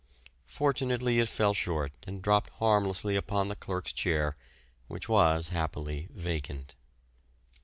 [0.47, 4.35] Fortunately, it fell short and dropped harmlessly upon the clerk's chair,
[4.87, 6.73] which was happily vacant.